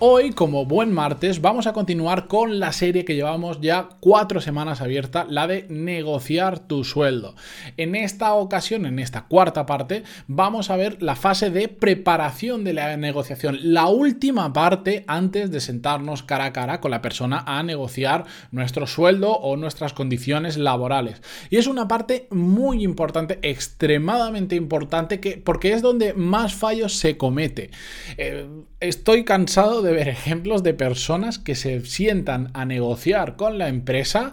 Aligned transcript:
Hoy, 0.00 0.32
como 0.32 0.66
buen 0.66 0.92
martes, 0.92 1.40
vamos 1.40 1.68
a 1.68 1.72
continuar 1.72 2.26
con 2.26 2.58
la 2.58 2.72
serie 2.72 3.04
que 3.04 3.14
llevamos 3.14 3.60
ya 3.60 3.90
cuatro 4.00 4.40
semanas 4.40 4.80
abierta, 4.80 5.24
la 5.28 5.46
de 5.46 5.66
negociar 5.68 6.58
tu 6.58 6.82
sueldo. 6.82 7.36
En 7.76 7.94
esta 7.94 8.34
ocasión, 8.34 8.86
en 8.86 8.98
esta 8.98 9.26
cuarta 9.26 9.66
parte, 9.66 10.02
vamos 10.26 10.68
a 10.68 10.76
ver 10.76 11.00
la 11.00 11.14
fase 11.14 11.50
de 11.50 11.68
preparación 11.68 12.64
de 12.64 12.72
la 12.72 12.96
negociación, 12.96 13.56
la 13.62 13.86
última 13.86 14.52
parte 14.52 15.04
antes 15.06 15.52
de 15.52 15.60
sentarnos 15.60 16.24
cara 16.24 16.46
a 16.46 16.52
cara 16.52 16.80
con 16.80 16.90
la 16.90 17.00
persona 17.00 17.44
a 17.46 17.62
negociar 17.62 18.24
nuestro 18.50 18.88
sueldo 18.88 19.32
o 19.32 19.56
nuestras 19.56 19.92
condiciones 19.92 20.56
laborales. 20.56 21.22
Y 21.50 21.56
es 21.56 21.68
una 21.68 21.86
parte 21.86 22.26
muy 22.30 22.82
importante, 22.82 23.38
extremadamente 23.42 24.56
importante, 24.56 25.20
que, 25.20 25.36
porque 25.36 25.72
es 25.72 25.82
donde 25.82 26.14
más 26.14 26.52
fallos 26.52 26.96
se 26.96 27.16
comete. 27.16 27.70
Eh, 28.16 28.48
estoy 28.80 29.24
cansado 29.24 29.82
de 29.82 29.83
ver 29.92 30.08
ejemplos 30.08 30.62
de 30.62 30.74
personas 30.74 31.38
que 31.38 31.54
se 31.54 31.84
sientan 31.84 32.50
a 32.54 32.64
negociar 32.64 33.36
con 33.36 33.58
la 33.58 33.68
empresa 33.68 34.32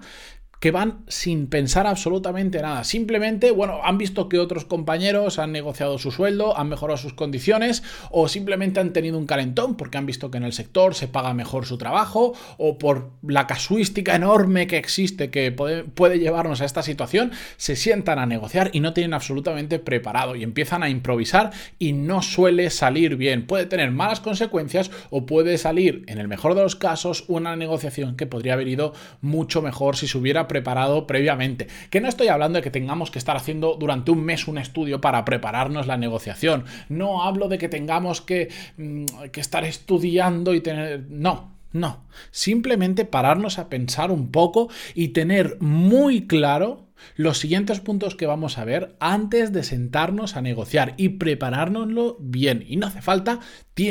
que 0.62 0.70
van 0.70 1.04
sin 1.08 1.48
pensar 1.48 1.88
absolutamente 1.88 2.62
nada. 2.62 2.84
Simplemente, 2.84 3.50
bueno, 3.50 3.80
han 3.84 3.98
visto 3.98 4.30
que 4.30 4.38
otros 4.38 4.64
compañeros 4.64 5.40
han 5.40 5.52
negociado 5.52 5.98
su 5.98 6.12
sueldo, 6.12 6.56
han 6.56 6.70
mejorado 6.70 6.98
sus 6.98 7.14
condiciones 7.14 7.82
o 8.12 8.28
simplemente 8.28 8.80
han 8.80 8.94
tenido 8.94 9.18
un 9.18 9.26
calentón 9.26 9.76
porque 9.76 9.98
han 9.98 10.06
visto 10.06 10.30
que 10.30 10.38
en 10.38 10.44
el 10.44 10.54
sector 10.54 10.94
se 10.94 11.08
paga 11.08 11.34
mejor 11.34 11.66
su 11.66 11.80
trabajo 11.80 12.34
o 12.60 12.78
por 12.78 13.10
la 13.24 13.48
casuística 13.48 14.16
enorme 14.16 14.68
que 14.68 14.78
existe 14.78 15.32
que 15.32 15.52
puede, 15.52 15.84
puede 15.84 16.20
llevarnos 16.20 16.62
a 16.62 16.66
esta 16.66 16.84
situación, 16.84 17.32
se 17.58 17.76
sientan 17.76 18.20
a 18.20 18.28
negociar 18.28 18.70
y 18.72 18.82
no 18.82 18.94
tienen 18.94 19.16
absolutamente 19.16 19.80
preparado 19.80 20.36
y 20.36 20.44
empiezan 20.44 20.84
a 20.84 20.90
improvisar 20.90 21.50
y 21.80 21.94
no 21.94 22.22
suele 22.22 22.70
salir 22.70 23.16
bien. 23.16 23.48
Puede 23.48 23.66
tener 23.66 23.90
malas 23.90 24.20
consecuencias 24.20 24.92
o 25.10 25.26
puede 25.26 25.58
salir, 25.58 26.04
en 26.06 26.20
el 26.20 26.28
mejor 26.28 26.54
de 26.54 26.62
los 26.62 26.76
casos, 26.76 27.26
una 27.28 27.56
negociación 27.56 28.16
que 28.16 28.28
podría 28.28 28.54
haber 28.54 28.68
ido 28.68 28.94
mucho 29.22 29.64
mejor 29.64 29.98
si 29.98 30.08
se 30.08 30.20
hubiera 30.20 30.51
preparado 30.52 31.08
previamente. 31.08 31.68
Que 31.90 32.02
no 32.02 32.10
estoy 32.10 32.28
hablando 32.28 32.58
de 32.58 32.62
que 32.62 32.72
tengamos 32.72 33.10
que 33.10 33.20
estar 33.20 33.38
haciendo 33.38 33.78
durante 33.80 34.12
un 34.12 34.22
mes 34.22 34.50
un 34.50 34.58
estudio 34.58 35.00
para 35.00 35.24
prepararnos 35.24 35.88
la 35.88 35.96
negociación. 35.96 36.66
No 36.90 37.24
hablo 37.24 37.48
de 37.48 37.58
que 37.58 37.70
tengamos 37.70 38.20
que, 38.20 38.50
mm, 38.76 39.06
que 39.32 39.40
estar 39.40 39.64
estudiando 39.64 40.54
y 40.54 40.60
tener... 40.60 41.06
No, 41.10 41.54
no. 41.72 42.04
Simplemente 42.32 43.06
pararnos 43.06 43.60
a 43.60 43.70
pensar 43.70 44.12
un 44.12 44.30
poco 44.30 44.68
y 44.94 45.10
tener 45.10 45.56
muy 45.62 46.28
claro 46.28 46.91
los 47.16 47.38
siguientes 47.38 47.80
puntos 47.80 48.16
que 48.16 48.26
vamos 48.26 48.58
a 48.58 48.66
ver 48.66 48.96
antes 49.00 49.52
de 49.52 49.64
sentarnos 49.64 50.36
a 50.36 50.42
negociar 50.42 50.94
y 50.98 51.10
preparárnoslo 51.10 52.18
bien. 52.20 52.64
Y 52.68 52.78
no 52.78 52.88
hace 52.88 53.02
falta 53.02 53.40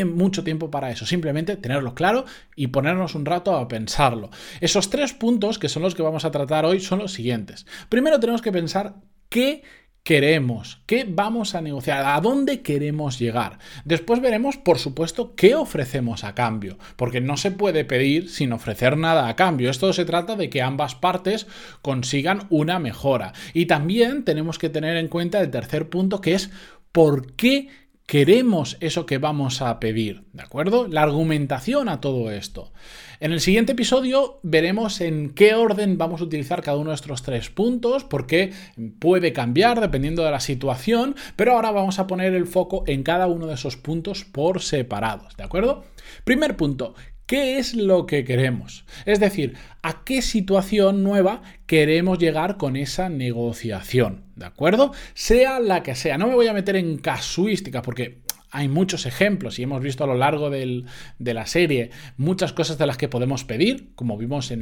mucho 0.05 0.45
tiempo 0.45 0.71
para 0.71 0.91
eso, 0.91 1.07
simplemente 1.07 1.57
tenerlo 1.57 1.95
claro 1.95 2.25
y 2.55 2.69
ponernos 2.69 3.15
un 3.15 3.25
rato 3.25 3.57
a 3.57 3.69
pensarlo. 3.69 4.31
Esos 4.61 4.91
tres 4.91 5.13
puntos 5.13 5.59
que 5.59 5.69
son 5.69 5.83
los 5.83 5.95
que 5.95 6.03
vamos 6.03 6.25
a 6.25 6.31
tratar 6.31 6.65
hoy 6.65 6.81
son 6.81 7.01
los 7.01 7.13
siguientes. 7.13 7.67
Primero 7.89 8.21
tenemos 8.21 8.43
que 8.43 8.53
pensar 8.53 8.97
qué 9.29 9.63
queremos, 10.03 10.81
qué 10.87 11.07
vamos 11.09 11.55
a 11.55 11.61
negociar, 11.61 12.05
a 12.05 12.21
dónde 12.21 12.63
queremos 12.63 13.19
llegar. 13.19 13.59
Después 13.85 14.21
veremos, 14.21 14.57
por 14.57 14.79
supuesto, 14.79 15.35
qué 15.35 15.55
ofrecemos 15.55 16.25
a 16.25 16.35
cambio, 16.35 16.79
porque 16.97 17.21
no 17.21 17.37
se 17.37 17.51
puede 17.51 17.85
pedir 17.85 18.29
sin 18.29 18.53
ofrecer 18.53 18.97
nada 18.97 19.29
a 19.29 19.37
cambio. 19.37 19.71
Esto 19.71 19.93
se 19.93 20.05
trata 20.05 20.37
de 20.37 20.51
que 20.51 20.63
ambas 20.63 20.95
partes 20.95 21.47
consigan 21.83 22.47
una 22.51 22.79
mejora. 22.79 23.33
Y 23.53 23.67
también 23.67 24.25
tenemos 24.25 24.59
que 24.59 24.71
tener 24.71 24.97
en 24.97 25.09
cuenta 25.09 25.41
el 25.41 25.51
tercer 25.51 25.89
punto, 25.89 26.21
que 26.21 26.35
es 26.35 26.51
por 26.93 27.35
qué 27.35 27.69
queremos 28.11 28.77
eso 28.81 29.07
que 29.07 29.19
vamos 29.19 29.63
a 29.63 29.79
pedir, 29.79 30.25
¿de 30.33 30.43
acuerdo? 30.43 30.89
La 30.89 31.03
argumentación 31.03 31.89
a 31.89 32.01
todo 32.01 32.33
esto. 32.33 32.73
En 33.21 33.31
el 33.31 33.39
siguiente 33.39 33.71
episodio 33.71 34.41
veremos 34.43 35.01
en 35.01 35.31
qué 35.31 35.55
orden 35.55 35.97
vamos 35.97 36.21
a 36.21 36.25
utilizar 36.25 36.61
cada 36.61 36.77
uno 36.77 36.91
de 36.91 36.97
estos 36.97 37.23
tres 37.23 37.51
puntos, 37.51 38.03
porque 38.03 38.53
puede 38.99 39.33
cambiar 39.33 39.81
dependiendo 39.81 40.25
de 40.25 40.33
la 40.33 40.41
situación, 40.41 41.15
pero 41.37 41.53
ahora 41.53 41.71
vamos 41.71 42.01
a 42.01 42.09
poner 42.09 42.35
el 42.35 42.49
foco 42.49 42.83
en 42.89 43.05
cada 43.05 43.29
uno 43.29 43.47
de 43.47 43.55
esos 43.55 43.77
puntos 43.77 44.25
por 44.25 44.61
separados, 44.61 45.37
¿de 45.37 45.45
acuerdo? 45.45 45.85
Primer 46.25 46.57
punto, 46.57 46.95
¿Qué 47.31 47.59
es 47.59 47.75
lo 47.75 48.07
que 48.07 48.25
queremos? 48.25 48.85
Es 49.07 49.21
decir, 49.21 49.55
¿a 49.83 50.03
qué 50.03 50.21
situación 50.21 51.05
nueva 51.05 51.43
queremos 51.67 52.19
llegar 52.19 52.57
con 52.57 52.75
esa 52.75 53.09
negociación? 53.09 54.25
¿De 54.35 54.47
acuerdo? 54.47 54.93
Sea 55.15 55.61
la 55.61 55.85
que 55.85 55.95
sea. 55.95 56.19
No 56.19 56.27
me 56.27 56.35
voy 56.35 56.49
a 56.49 56.53
meter 56.53 56.75
en 56.75 56.99
casuística 56.99 57.83
porque 57.83 58.19
hay 58.51 58.67
muchos 58.67 59.07
ejemplos 59.07 59.61
y 59.61 59.63
hemos 59.63 59.81
visto 59.81 60.03
a 60.03 60.09
lo 60.09 60.17
largo 60.17 60.51
de 60.51 60.85
la 61.21 61.47
serie 61.47 61.93
muchas 62.17 62.53
cosas 62.53 62.79
de 62.79 62.87
las 62.87 62.97
que 62.97 63.07
podemos 63.07 63.45
pedir, 63.45 63.91
como 63.95 64.19
vimos 64.19 64.53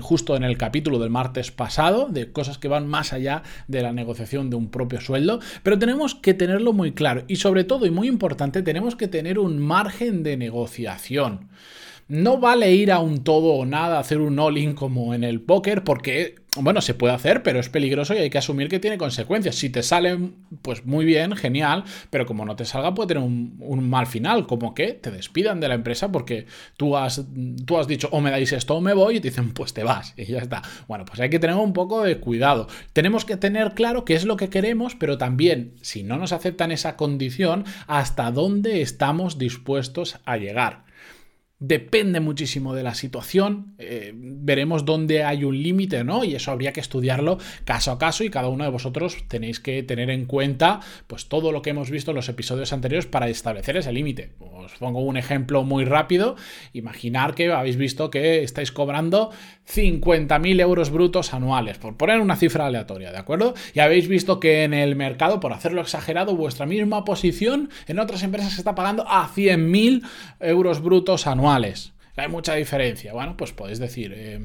justo 0.00 0.34
en 0.34 0.42
el 0.42 0.58
capítulo 0.58 0.98
del 0.98 1.10
martes 1.10 1.52
pasado, 1.52 2.08
de 2.10 2.32
cosas 2.32 2.58
que 2.58 2.66
van 2.66 2.88
más 2.88 3.12
allá 3.12 3.44
de 3.68 3.82
la 3.82 3.92
negociación 3.92 4.50
de 4.50 4.56
un 4.56 4.72
propio 4.72 5.00
sueldo, 5.00 5.38
pero 5.62 5.78
tenemos 5.78 6.16
que 6.16 6.34
tenerlo 6.34 6.72
muy 6.72 6.90
claro 6.90 7.22
y 7.28 7.36
sobre 7.36 7.62
todo 7.62 7.86
y 7.86 7.90
muy 7.92 8.08
importante, 8.08 8.62
tenemos 8.62 8.96
que 8.96 9.06
tener 9.06 9.38
un 9.38 9.60
margen 9.60 10.24
de 10.24 10.36
negociación. 10.36 11.50
No 12.08 12.38
vale 12.38 12.72
ir 12.72 12.92
a 12.92 13.00
un 13.00 13.24
todo 13.24 13.54
o 13.54 13.66
nada, 13.66 13.98
hacer 13.98 14.20
un 14.20 14.38
all-in 14.38 14.74
como 14.74 15.12
en 15.12 15.24
el 15.24 15.40
póker, 15.40 15.82
porque, 15.82 16.36
bueno, 16.54 16.80
se 16.80 16.94
puede 16.94 17.12
hacer, 17.12 17.42
pero 17.42 17.58
es 17.58 17.68
peligroso 17.68 18.14
y 18.14 18.18
hay 18.18 18.30
que 18.30 18.38
asumir 18.38 18.68
que 18.68 18.78
tiene 18.78 18.96
consecuencias. 18.96 19.56
Si 19.56 19.70
te 19.70 19.82
sale, 19.82 20.16
pues 20.62 20.86
muy 20.86 21.04
bien, 21.04 21.34
genial, 21.34 21.82
pero 22.10 22.24
como 22.24 22.44
no 22.44 22.54
te 22.54 22.64
salga, 22.64 22.94
puede 22.94 23.08
tener 23.08 23.24
un, 23.24 23.90
mal 23.90 24.06
final, 24.06 24.46
como 24.46 24.72
que 24.72 24.92
te 24.92 25.10
despidan 25.10 25.58
de 25.58 25.66
la 25.66 25.74
empresa 25.74 26.12
porque 26.12 26.46
tú 26.76 26.96
has, 26.96 27.24
tú 27.64 27.76
has 27.76 27.88
dicho, 27.88 28.08
o 28.12 28.20
me 28.20 28.30
dais 28.30 28.52
esto 28.52 28.76
o 28.76 28.80
me 28.80 28.94
voy, 28.94 29.16
y 29.16 29.20
te 29.20 29.30
dicen, 29.30 29.52
pues 29.52 29.74
te 29.74 29.82
vas, 29.82 30.14
y 30.16 30.26
ya 30.26 30.38
está. 30.38 30.62
Bueno, 30.86 31.04
pues 31.06 31.18
hay 31.18 31.28
que 31.28 31.40
tener 31.40 31.56
un 31.56 31.72
poco 31.72 32.04
de 32.04 32.18
cuidado. 32.18 32.68
Tenemos 32.92 33.24
que 33.24 33.36
tener 33.36 33.74
claro 33.74 34.04
qué 34.04 34.14
es 34.14 34.24
lo 34.24 34.36
que 34.36 34.48
queremos, 34.48 34.94
pero 34.94 35.18
también, 35.18 35.72
si 35.82 36.04
no 36.04 36.18
nos 36.18 36.30
aceptan 36.30 36.70
esa 36.70 36.94
condición, 36.94 37.64
hasta 37.88 38.30
dónde 38.30 38.80
estamos 38.80 39.38
dispuestos 39.38 40.20
a 40.24 40.36
llegar. 40.36 40.85
Depende 41.58 42.20
muchísimo 42.20 42.74
de 42.74 42.82
la 42.82 42.94
situación, 42.94 43.76
eh, 43.78 44.12
veremos 44.14 44.84
dónde 44.84 45.24
hay 45.24 45.42
un 45.42 45.62
límite, 45.62 46.04
¿no? 46.04 46.22
Y 46.22 46.34
eso 46.34 46.50
habría 46.50 46.74
que 46.74 46.80
estudiarlo 46.80 47.38
caso 47.64 47.92
a 47.92 47.98
caso 47.98 48.24
y 48.24 48.28
cada 48.28 48.48
uno 48.48 48.64
de 48.64 48.70
vosotros 48.70 49.24
tenéis 49.26 49.58
que 49.58 49.82
tener 49.82 50.10
en 50.10 50.26
cuenta 50.26 50.80
pues 51.06 51.30
todo 51.30 51.52
lo 51.52 51.62
que 51.62 51.70
hemos 51.70 51.90
visto 51.90 52.10
en 52.10 52.16
los 52.16 52.28
episodios 52.28 52.74
anteriores 52.74 53.06
para 53.06 53.30
establecer 53.30 53.78
ese 53.78 53.90
límite. 53.90 54.32
Os 54.38 54.72
pongo 54.72 55.00
un 55.00 55.16
ejemplo 55.16 55.64
muy 55.64 55.86
rápido, 55.86 56.36
imaginar 56.74 57.34
que 57.34 57.50
habéis 57.50 57.76
visto 57.76 58.10
que 58.10 58.42
estáis 58.42 58.70
cobrando 58.70 59.30
50.000 59.66 60.60
euros 60.60 60.90
brutos 60.90 61.32
anuales, 61.32 61.78
por 61.78 61.96
poner 61.96 62.20
una 62.20 62.36
cifra 62.36 62.66
aleatoria, 62.66 63.12
¿de 63.12 63.18
acuerdo? 63.18 63.54
Y 63.72 63.80
habéis 63.80 64.08
visto 64.08 64.40
que 64.40 64.64
en 64.64 64.74
el 64.74 64.94
mercado, 64.94 65.40
por 65.40 65.54
hacerlo 65.54 65.80
exagerado, 65.80 66.36
vuestra 66.36 66.66
misma 66.66 67.04
posición 67.06 67.70
en 67.86 67.98
otras 67.98 68.22
empresas 68.22 68.52
se 68.52 68.60
está 68.60 68.74
pagando 68.74 69.08
a 69.08 69.26
100.000 69.26 70.06
euros 70.40 70.82
brutos 70.82 71.26
anuales 71.26 71.45
hay 72.16 72.28
mucha 72.28 72.54
diferencia. 72.54 73.12
Bueno, 73.12 73.36
pues 73.36 73.52
podéis 73.52 73.78
decir, 73.78 74.12
eh, 74.16 74.40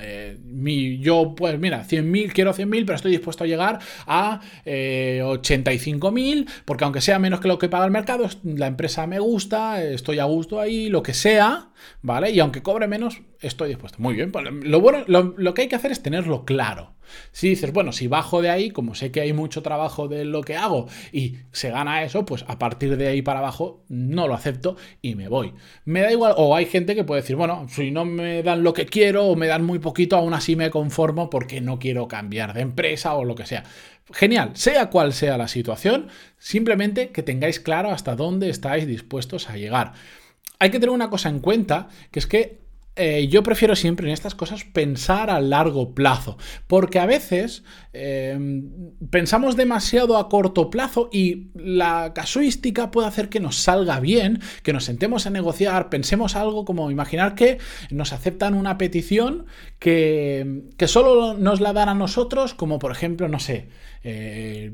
eh, 0.00 0.98
yo 1.00 1.34
pues 1.36 1.58
mira, 1.58 1.84
100.000, 1.84 2.32
quiero 2.32 2.52
100.000, 2.52 2.84
pero 2.84 2.96
estoy 2.96 3.12
dispuesto 3.12 3.44
a 3.44 3.46
llegar 3.46 3.78
a 4.06 4.40
eh, 4.64 5.20
85.000, 5.22 6.48
porque 6.64 6.84
aunque 6.84 7.00
sea 7.00 7.18
menos 7.18 7.40
que 7.40 7.48
lo 7.48 7.58
que 7.58 7.68
paga 7.68 7.84
el 7.84 7.90
mercado, 7.90 8.28
la 8.42 8.66
empresa 8.66 9.06
me 9.06 9.20
gusta, 9.20 9.82
estoy 9.82 10.18
a 10.18 10.24
gusto 10.24 10.60
ahí, 10.60 10.88
lo 10.88 11.02
que 11.02 11.14
sea, 11.14 11.68
¿vale? 12.02 12.30
Y 12.30 12.40
aunque 12.40 12.62
cobre 12.62 12.86
menos, 12.86 13.22
estoy 13.40 13.70
dispuesto. 13.70 13.98
Muy 14.00 14.14
bien, 14.14 14.32
pues 14.32 14.44
lo, 14.50 14.80
bueno, 14.80 15.04
lo, 15.06 15.54
que 15.54 15.62
hay 15.62 15.68
que 15.68 15.76
hacer 15.76 15.92
es 15.92 16.02
tenerlo 16.02 16.44
claro. 16.44 16.94
Si 17.32 17.48
dices, 17.48 17.72
bueno, 17.72 17.92
si 17.92 18.06
bajo 18.06 18.40
de 18.40 18.48
ahí, 18.48 18.70
como 18.70 18.94
sé 18.94 19.10
que 19.10 19.20
hay 19.20 19.32
mucho 19.32 19.62
trabajo 19.62 20.08
de 20.08 20.24
lo 20.24 20.42
que 20.42 20.56
hago 20.56 20.88
y 21.12 21.36
se 21.52 21.70
gana 21.70 22.02
eso, 22.04 22.24
pues 22.24 22.44
a 22.48 22.58
partir 22.58 22.96
de 22.96 23.08
ahí 23.08 23.22
para 23.22 23.40
abajo 23.40 23.84
no 23.88 24.28
lo 24.28 24.34
acepto 24.34 24.76
y 25.02 25.14
me 25.14 25.28
voy. 25.28 25.52
Me 25.84 26.00
da 26.00 26.10
igual, 26.10 26.34
o 26.36 26.56
hay 26.56 26.66
gente 26.66 26.94
que 26.94 27.04
puede 27.04 27.20
decir, 27.20 27.36
bueno, 27.36 27.66
si 27.68 27.90
no 27.90 28.04
me 28.04 28.42
dan 28.42 28.62
lo 28.62 28.72
que 28.72 28.86
quiero 28.86 29.26
o 29.26 29.36
me 29.36 29.46
dan 29.46 29.64
muy 29.64 29.78
poquito, 29.78 30.16
aún 30.16 30.32
así 30.32 30.56
me 30.56 30.70
conformo 30.70 31.28
porque 31.28 31.60
no 31.60 31.78
quiero 31.78 32.08
cambiar 32.08 32.54
de 32.54 32.62
empresa 32.62 33.14
o 33.14 33.24
lo 33.24 33.34
que 33.34 33.46
sea. 33.46 33.64
Genial, 34.12 34.50
sea 34.54 34.90
cual 34.90 35.12
sea 35.12 35.38
la 35.38 35.48
situación, 35.48 36.08
simplemente 36.38 37.10
que 37.10 37.22
tengáis 37.22 37.60
claro 37.60 37.90
hasta 37.90 38.16
dónde 38.16 38.48
estáis 38.48 38.86
dispuestos 38.86 39.48
a 39.48 39.56
llegar 39.56 39.92
hay 40.62 40.70
que 40.70 40.78
tener 40.78 40.94
una 40.94 41.10
cosa 41.10 41.28
en 41.28 41.40
cuenta, 41.40 41.88
que 42.12 42.20
es 42.20 42.28
que 42.28 42.61
eh, 42.94 43.26
yo 43.28 43.42
prefiero 43.42 43.74
siempre 43.74 44.06
en 44.06 44.12
estas 44.12 44.34
cosas 44.34 44.64
pensar 44.64 45.30
a 45.30 45.40
largo 45.40 45.94
plazo, 45.94 46.36
porque 46.66 46.98
a 46.98 47.06
veces 47.06 47.64
eh, 47.94 48.38
pensamos 49.08 49.56
demasiado 49.56 50.18
a 50.18 50.28
corto 50.28 50.68
plazo 50.68 51.08
y 51.10 51.48
la 51.54 52.12
casuística 52.14 52.90
puede 52.90 53.08
hacer 53.08 53.30
que 53.30 53.40
nos 53.40 53.56
salga 53.56 53.98
bien, 53.98 54.40
que 54.62 54.74
nos 54.74 54.84
sentemos 54.84 55.26
a 55.26 55.30
negociar, 55.30 55.88
pensemos 55.88 56.36
algo 56.36 56.66
como 56.66 56.90
imaginar 56.90 57.34
que 57.34 57.56
nos 57.90 58.12
aceptan 58.12 58.52
una 58.52 58.76
petición 58.76 59.46
que, 59.78 60.64
que 60.76 60.86
solo 60.86 61.32
nos 61.32 61.62
la 61.62 61.72
dan 61.72 61.88
a 61.88 61.94
nosotros, 61.94 62.52
como 62.52 62.78
por 62.78 62.92
ejemplo, 62.92 63.26
no 63.26 63.38
sé, 63.38 63.68
eh, 64.04 64.70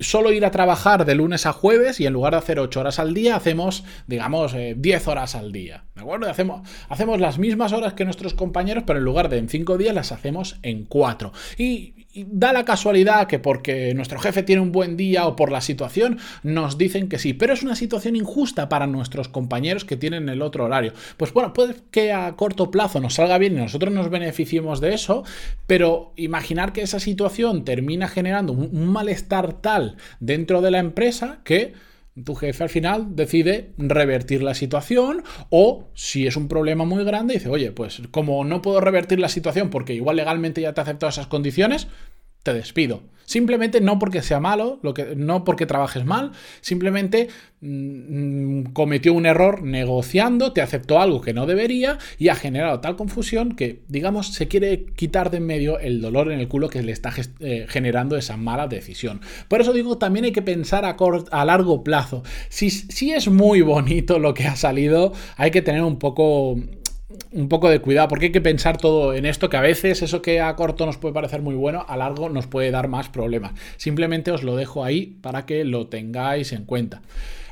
solo 0.00 0.30
ir 0.32 0.44
a 0.44 0.50
trabajar 0.50 1.06
de 1.06 1.14
lunes 1.14 1.46
a 1.46 1.54
jueves 1.54 2.00
y 2.00 2.06
en 2.06 2.12
lugar 2.12 2.32
de 2.32 2.38
hacer 2.38 2.58
8 2.58 2.80
horas 2.80 2.98
al 2.98 3.14
día, 3.14 3.36
hacemos, 3.36 3.84
digamos, 4.06 4.54
10 4.76 5.08
horas 5.08 5.34
al 5.34 5.52
día. 5.52 5.84
¿De 5.94 6.02
acuerdo? 6.02 6.28
Hacemos, 6.28 6.68
hacemos 6.88 7.18
las 7.20 7.38
mismas 7.38 7.45
horas 7.72 7.94
que 7.94 8.04
nuestros 8.04 8.34
compañeros, 8.34 8.84
pero 8.86 8.98
en 8.98 9.04
lugar 9.04 9.28
de 9.28 9.38
en 9.38 9.48
5 9.48 9.78
días 9.78 9.94
las 9.94 10.12
hacemos 10.12 10.56
en 10.62 10.84
4. 10.84 11.32
Y, 11.58 11.94
da 12.28 12.54
la 12.54 12.64
casualidad 12.64 13.26
que 13.26 13.38
porque 13.38 13.92
nuestro 13.92 14.18
jefe 14.18 14.42
tiene 14.42 14.62
un 14.62 14.72
buen 14.72 14.96
día 14.96 15.26
o 15.26 15.36
por 15.36 15.52
la 15.52 15.60
situación 15.60 16.18
nos 16.42 16.78
dicen 16.78 17.10
que 17.10 17.18
sí, 17.18 17.34
pero 17.34 17.52
es 17.52 17.62
una 17.62 17.76
situación 17.76 18.16
injusta 18.16 18.70
para 18.70 18.86
nuestros 18.86 19.28
compañeros 19.28 19.84
que 19.84 19.98
tienen 19.98 20.30
el 20.30 20.40
otro 20.40 20.64
horario. 20.64 20.94
Pues 21.18 21.34
bueno, 21.34 21.52
puede 21.52 21.74
que 21.90 22.14
a 22.14 22.34
corto 22.34 22.70
plazo 22.70 23.00
nos 23.00 23.16
salga 23.16 23.36
bien 23.36 23.52
y 23.52 23.60
nosotros 23.60 23.92
nos 23.92 24.08
beneficiemos 24.08 24.80
de 24.80 24.94
eso, 24.94 25.24
pero 25.66 26.14
imaginar 26.16 26.72
que 26.72 26.80
esa 26.80 27.00
situación 27.00 27.66
termina 27.66 28.08
generando 28.08 28.54
un 28.54 28.88
malestar 28.88 29.52
tal 29.52 29.96
dentro 30.18 30.62
de 30.62 30.70
la 30.70 30.78
empresa 30.78 31.40
que 31.44 31.74
tu 32.24 32.34
jefe 32.34 32.64
al 32.64 32.70
final 32.70 33.14
decide 33.14 33.72
revertir 33.76 34.42
la 34.42 34.54
situación 34.54 35.22
o 35.50 35.90
si 35.94 36.26
es 36.26 36.36
un 36.36 36.48
problema 36.48 36.84
muy 36.84 37.04
grande 37.04 37.34
dice, 37.34 37.48
oye, 37.48 37.72
pues 37.72 38.02
como 38.10 38.44
no 38.44 38.62
puedo 38.62 38.80
revertir 38.80 39.20
la 39.20 39.28
situación 39.28 39.70
porque 39.70 39.94
igual 39.94 40.16
legalmente 40.16 40.60
ya 40.60 40.72
te 40.72 40.80
he 40.80 40.82
aceptado 40.82 41.10
esas 41.10 41.26
condiciones, 41.26 41.88
te 42.46 42.54
despido. 42.54 43.02
Simplemente 43.24 43.80
no 43.80 43.98
porque 43.98 44.22
sea 44.22 44.38
malo, 44.38 44.78
lo 44.82 44.94
que, 44.94 45.16
no 45.16 45.42
porque 45.44 45.66
trabajes 45.66 46.04
mal, 46.04 46.30
simplemente 46.60 47.26
mm, 47.60 48.66
cometió 48.72 49.12
un 49.14 49.26
error 49.26 49.64
negociando, 49.64 50.52
te 50.52 50.62
aceptó 50.62 51.00
algo 51.00 51.20
que 51.20 51.34
no 51.34 51.44
debería 51.44 51.98
y 52.18 52.28
ha 52.28 52.36
generado 52.36 52.78
tal 52.78 52.94
confusión 52.94 53.56
que, 53.56 53.82
digamos, 53.88 54.28
se 54.28 54.46
quiere 54.46 54.86
quitar 54.94 55.30
de 55.32 55.38
en 55.38 55.46
medio 55.46 55.80
el 55.80 56.00
dolor 56.00 56.30
en 56.30 56.38
el 56.38 56.46
culo 56.46 56.70
que 56.70 56.84
le 56.84 56.92
está 56.92 57.12
eh, 57.40 57.66
generando 57.68 58.16
esa 58.16 58.36
mala 58.36 58.68
decisión. 58.68 59.20
Por 59.48 59.60
eso 59.60 59.72
digo, 59.72 59.98
también 59.98 60.26
hay 60.26 60.32
que 60.32 60.42
pensar 60.42 60.84
a, 60.84 60.96
a 61.32 61.44
largo 61.44 61.82
plazo. 61.82 62.22
Si 62.48 63.10
es 63.10 63.28
muy 63.28 63.60
bonito 63.60 64.20
lo 64.20 64.34
que 64.34 64.46
ha 64.46 64.54
salido, 64.54 65.12
hay 65.36 65.50
que 65.50 65.62
tener 65.62 65.82
un 65.82 65.98
poco 65.98 66.60
un 67.32 67.48
poco 67.48 67.68
de 67.68 67.80
cuidado, 67.80 68.08
porque 68.08 68.26
hay 68.26 68.32
que 68.32 68.40
pensar 68.40 68.78
todo 68.78 69.14
en 69.14 69.26
esto, 69.26 69.48
que 69.48 69.56
a 69.56 69.60
veces 69.60 70.02
eso 70.02 70.22
que 70.22 70.40
a 70.40 70.56
corto 70.56 70.86
nos 70.86 70.96
puede 70.96 71.14
parecer 71.14 71.40
muy 71.40 71.54
bueno, 71.54 71.84
a 71.88 71.96
largo 71.96 72.28
nos 72.28 72.46
puede 72.46 72.70
dar 72.70 72.88
más 72.88 73.08
problemas. 73.08 73.52
Simplemente 73.76 74.32
os 74.32 74.42
lo 74.42 74.56
dejo 74.56 74.84
ahí 74.84 75.16
para 75.20 75.46
que 75.46 75.64
lo 75.64 75.86
tengáis 75.86 76.52
en 76.52 76.64
cuenta. 76.64 77.02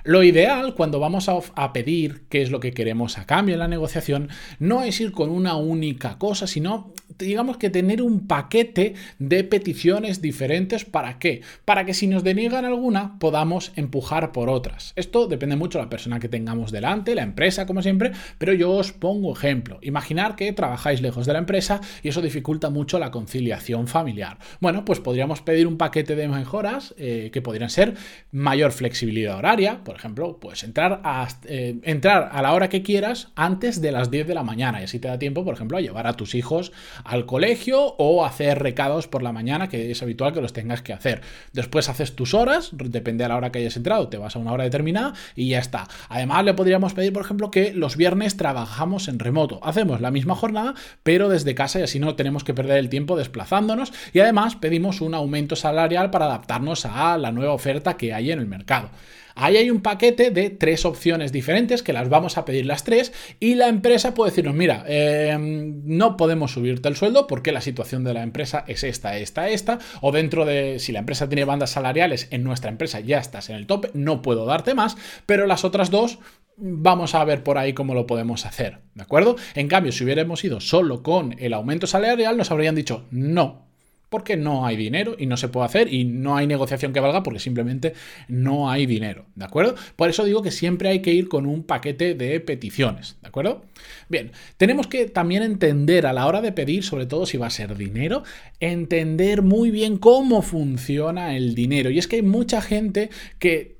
Lo 0.06 0.22
ideal 0.22 0.74
cuando 0.74 1.00
vamos 1.00 1.30
a, 1.30 1.72
pedir 1.72 2.24
qué 2.28 2.42
es 2.42 2.50
lo 2.50 2.60
que 2.60 2.72
queremos 2.72 3.16
a 3.16 3.24
cambio 3.24 3.54
en 3.54 3.60
la 3.60 3.68
negociación 3.68 4.28
no 4.58 4.82
es 4.82 5.00
ir 5.00 5.12
con 5.12 5.30
una 5.30 5.56
única 5.56 6.18
cosa, 6.18 6.46
sino 6.46 6.92
digamos 7.18 7.56
que 7.56 7.70
tener 7.70 8.02
un 8.02 8.26
paquete 8.26 8.94
de 9.18 9.44
peticiones 9.44 10.20
diferentes. 10.20 10.84
¿Para 10.84 11.18
qué? 11.18 11.40
Para 11.64 11.86
que 11.86 11.94
si 11.94 12.06
nos 12.06 12.22
deniegan 12.22 12.66
alguna 12.66 13.18
podamos 13.18 13.72
empujar 13.76 14.30
por 14.32 14.50
otras. 14.50 14.92
Esto 14.94 15.26
depende 15.26 15.56
mucho 15.56 15.78
de 15.78 15.84
la 15.84 15.90
persona 15.90 16.20
que 16.20 16.28
tengamos 16.28 16.70
delante, 16.70 17.14
la 17.14 17.22
empresa 17.22 17.64
como 17.64 17.80
siempre, 17.80 18.12
pero 18.36 18.52
yo 18.52 18.72
os 18.72 18.92
pongo 18.92 19.32
ejemplo. 19.32 19.78
Imaginar 19.80 20.36
que 20.36 20.52
trabajáis 20.52 21.00
lejos 21.00 21.24
de 21.24 21.32
la 21.32 21.38
empresa 21.38 21.80
y 22.02 22.08
eso 22.08 22.20
dificulta 22.20 22.68
mucho 22.68 22.98
la 22.98 23.10
conciliación 23.10 23.86
familiar. 23.86 24.36
Bueno, 24.60 24.84
pues 24.84 25.00
podríamos 25.00 25.40
pedir 25.40 25.66
un 25.66 25.78
paquete 25.78 26.14
de 26.14 26.28
mejoras 26.28 26.94
eh, 26.98 27.30
que 27.32 27.40
podrían 27.40 27.70
ser 27.70 27.94
mayor 28.32 28.72
flexibilidad 28.72 29.38
horaria, 29.38 29.82
por 29.82 29.93
ejemplo, 29.96 30.38
pues 30.40 30.64
entrar 30.64 31.00
a, 31.04 31.28
eh, 31.46 31.78
entrar 31.82 32.30
a 32.32 32.42
la 32.42 32.52
hora 32.52 32.68
que 32.68 32.82
quieras 32.82 33.28
antes 33.34 33.80
de 33.80 33.92
las 33.92 34.10
10 34.10 34.26
de 34.26 34.34
la 34.34 34.42
mañana 34.42 34.80
y 34.80 34.84
así 34.84 34.98
te 34.98 35.08
da 35.08 35.18
tiempo, 35.18 35.44
por 35.44 35.54
ejemplo, 35.54 35.78
a 35.78 35.80
llevar 35.80 36.06
a 36.06 36.14
tus 36.14 36.34
hijos 36.34 36.72
al 37.04 37.26
colegio 37.26 37.94
o 37.98 38.24
hacer 38.24 38.58
recados 38.60 39.08
por 39.08 39.22
la 39.22 39.32
mañana, 39.32 39.68
que 39.68 39.90
es 39.90 40.02
habitual 40.02 40.32
que 40.32 40.40
los 40.40 40.52
tengas 40.52 40.82
que 40.82 40.92
hacer. 40.92 41.22
Después 41.52 41.88
haces 41.88 42.14
tus 42.14 42.34
horas, 42.34 42.70
depende 42.72 43.24
a 43.24 43.28
la 43.28 43.36
hora 43.36 43.52
que 43.52 43.58
hayas 43.58 43.76
entrado, 43.76 44.08
te 44.08 44.16
vas 44.16 44.36
a 44.36 44.38
una 44.38 44.52
hora 44.52 44.64
determinada 44.64 45.14
y 45.34 45.48
ya 45.48 45.58
está. 45.58 45.88
Además, 46.08 46.44
le 46.44 46.54
podríamos 46.54 46.94
pedir, 46.94 47.12
por 47.12 47.22
ejemplo, 47.22 47.50
que 47.50 47.72
los 47.72 47.96
viernes 47.96 48.36
trabajamos 48.36 49.08
en 49.08 49.18
remoto. 49.18 49.60
Hacemos 49.62 50.00
la 50.00 50.10
misma 50.10 50.34
jornada, 50.34 50.74
pero 51.02 51.28
desde 51.28 51.54
casa 51.54 51.80
y 51.80 51.82
así 51.82 51.98
no 51.98 52.14
tenemos 52.14 52.44
que 52.44 52.54
perder 52.54 52.78
el 52.78 52.88
tiempo 52.88 53.16
desplazándonos 53.16 53.92
y 54.12 54.20
además 54.20 54.56
pedimos 54.56 55.00
un 55.00 55.14
aumento 55.14 55.56
salarial 55.56 56.10
para 56.10 56.26
adaptarnos 56.26 56.86
a 56.86 57.18
la 57.18 57.32
nueva 57.32 57.52
oferta 57.52 57.96
que 57.96 58.12
hay 58.14 58.30
en 58.30 58.38
el 58.38 58.46
mercado. 58.46 58.90
Ahí 59.34 59.56
hay 59.56 59.70
un 59.70 59.80
paquete 59.80 60.30
de 60.30 60.50
tres 60.50 60.84
opciones 60.84 61.32
diferentes 61.32 61.82
que 61.82 61.92
las 61.92 62.08
vamos 62.08 62.38
a 62.38 62.44
pedir 62.44 62.66
las 62.66 62.84
tres 62.84 63.12
y 63.40 63.54
la 63.54 63.68
empresa 63.68 64.14
puede 64.14 64.30
decirnos, 64.30 64.54
mira, 64.54 64.84
em, 64.86 65.82
no 65.84 66.16
podemos 66.16 66.52
subirte 66.52 66.88
el 66.88 66.96
sueldo 66.96 67.26
porque 67.26 67.52
la 67.52 67.60
situación 67.60 68.04
de 68.04 68.14
la 68.14 68.22
empresa 68.22 68.64
es 68.68 68.84
esta, 68.84 69.16
esta, 69.18 69.48
esta, 69.48 69.78
o 70.00 70.12
dentro 70.12 70.44
de, 70.44 70.78
si 70.78 70.92
la 70.92 71.00
empresa 71.00 71.28
tiene 71.28 71.44
bandas 71.44 71.70
salariales, 71.70 72.28
en 72.30 72.44
nuestra 72.44 72.70
empresa 72.70 73.00
ya 73.00 73.18
estás 73.18 73.50
en 73.50 73.56
el 73.56 73.66
tope, 73.66 73.90
no 73.94 74.22
puedo 74.22 74.46
darte 74.46 74.74
más, 74.74 74.96
pero 75.26 75.46
las 75.46 75.64
otras 75.64 75.90
dos 75.90 76.18
vamos 76.56 77.14
a 77.14 77.24
ver 77.24 77.42
por 77.42 77.58
ahí 77.58 77.72
cómo 77.72 77.94
lo 77.94 78.06
podemos 78.06 78.46
hacer, 78.46 78.78
¿de 78.94 79.02
acuerdo? 79.02 79.36
En 79.54 79.68
cambio, 79.68 79.92
si 79.92 80.04
hubiéramos 80.04 80.44
ido 80.44 80.60
solo 80.60 81.02
con 81.02 81.34
el 81.38 81.52
aumento 81.52 81.86
salarial, 81.86 82.36
nos 82.36 82.50
habrían 82.50 82.74
dicho, 82.74 83.06
no, 83.10 83.66
porque 84.14 84.36
no 84.36 84.64
hay 84.64 84.76
dinero 84.76 85.16
y 85.18 85.26
no 85.26 85.36
se 85.36 85.48
puede 85.48 85.66
hacer 85.66 85.92
y 85.92 86.04
no 86.04 86.36
hay 86.36 86.46
negociación 86.46 86.92
que 86.92 87.00
valga 87.00 87.24
porque 87.24 87.40
simplemente 87.40 87.94
no 88.28 88.70
hay 88.70 88.86
dinero, 88.86 89.26
¿de 89.34 89.44
acuerdo? 89.44 89.74
Por 89.96 90.08
eso 90.08 90.22
digo 90.22 90.40
que 90.40 90.52
siempre 90.52 90.88
hay 90.88 91.00
que 91.00 91.12
ir 91.12 91.28
con 91.28 91.46
un 91.46 91.64
paquete 91.64 92.14
de 92.14 92.38
peticiones, 92.38 93.16
¿de 93.22 93.26
acuerdo? 93.26 93.64
Bien, 94.08 94.30
tenemos 94.56 94.86
que 94.86 95.06
también 95.06 95.42
entender 95.42 96.06
a 96.06 96.12
la 96.12 96.28
hora 96.28 96.40
de 96.40 96.52
pedir, 96.52 96.84
sobre 96.84 97.06
todo 97.06 97.26
si 97.26 97.38
va 97.38 97.48
a 97.48 97.50
ser 97.50 97.76
dinero, 97.76 98.22
entender 98.60 99.42
muy 99.42 99.72
bien 99.72 99.96
cómo 99.96 100.42
funciona 100.42 101.36
el 101.36 101.56
dinero. 101.56 101.90
Y 101.90 101.98
es 101.98 102.06
que 102.06 102.14
hay 102.14 102.22
mucha 102.22 102.62
gente 102.62 103.10
que 103.40 103.73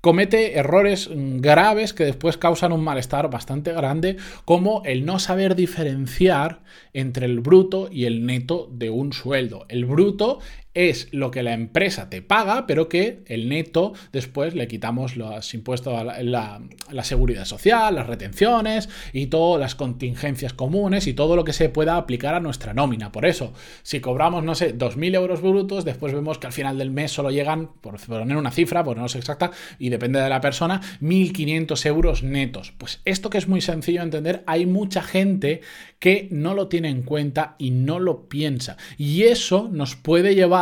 comete 0.00 0.58
errores 0.58 1.10
graves 1.12 1.92
que 1.92 2.04
después 2.04 2.36
causan 2.36 2.72
un 2.72 2.82
malestar 2.82 3.30
bastante 3.30 3.72
grande, 3.72 4.16
como 4.44 4.82
el 4.84 5.04
no 5.04 5.18
saber 5.18 5.54
diferenciar 5.54 6.60
entre 6.92 7.26
el 7.26 7.40
bruto 7.40 7.88
y 7.90 8.06
el 8.06 8.24
neto 8.24 8.68
de 8.72 8.90
un 8.90 9.12
sueldo. 9.12 9.66
El 9.68 9.84
bruto 9.84 10.40
es 10.74 11.08
lo 11.10 11.30
que 11.30 11.42
la 11.42 11.52
empresa 11.52 12.08
te 12.08 12.22
paga, 12.22 12.66
pero 12.66 12.88
que 12.88 13.22
el 13.26 13.48
neto 13.48 13.92
después 14.12 14.54
le 14.54 14.68
quitamos 14.68 15.16
los 15.16 15.52
impuestos 15.52 15.94
a 15.98 16.22
la, 16.22 16.60
seguridad 17.02 17.44
social, 17.44 17.96
las 17.96 18.06
retenciones 18.06 18.88
y 19.12 19.26
todas 19.26 19.60
las 19.60 19.74
contingencias 19.74 20.52
comunes 20.52 21.08
y 21.08 21.14
todo 21.14 21.34
lo 21.34 21.44
que 21.44 21.52
se 21.52 21.70
pueda 21.70 21.96
aplicar 21.96 22.34
a 22.34 22.40
nuestra 22.40 22.72
nómina. 22.72 23.10
Por 23.10 23.26
eso, 23.26 23.52
si 23.82 24.00
cobramos, 24.00 24.44
no 24.44 24.54
sé, 24.54 24.76
2.000 24.76 25.14
euros 25.16 25.42
brutos, 25.42 25.84
después 25.84 26.12
vemos 26.12 26.38
que 26.38 26.46
al 26.46 26.52
final 26.52 26.78
del 26.78 26.90
mes 26.90 27.10
solo 27.10 27.30
llegan, 27.30 27.72
por 27.80 28.00
poner 28.00 28.36
una 28.36 28.52
cifra, 28.52 28.84
por 28.84 28.96
no 28.96 29.08
sé 29.08 29.18
exacta, 29.18 29.50
y 29.78 29.88
depende 29.88 30.20
de 30.20 30.28
la 30.28 30.40
persona, 30.40 30.80
1.500 31.00 31.86
euros 31.86 32.22
netos. 32.22 32.72
Pues 32.78 33.00
esto 33.04 33.28
que 33.28 33.38
es 33.38 33.48
muy 33.48 33.60
sencillo 33.60 34.00
de 34.00 34.04
entender, 34.04 34.44
hay 34.46 34.66
mucha 34.66 35.02
gente 35.02 35.62
que 35.98 36.28
no 36.30 36.54
lo 36.54 36.68
tiene 36.68 36.88
en 36.88 37.02
cuenta 37.02 37.56
y 37.58 37.72
no 37.72 37.98
lo 37.98 38.28
piensa. 38.28 38.76
Y 38.96 39.24
eso 39.24 39.68
nos 39.70 39.96
puede 39.96 40.34
llevar 40.34 40.59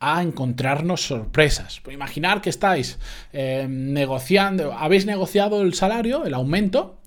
a 0.00 0.22
encontrarnos 0.22 1.02
sorpresas. 1.02 1.80
Imaginar 1.90 2.40
que 2.40 2.50
estáis 2.50 2.98
eh, 3.32 3.66
negociando, 3.68 4.72
habéis 4.72 5.06
negociado 5.06 5.62
el 5.62 5.74
salario, 5.74 6.24
el 6.24 6.34
aumento, 6.34 7.00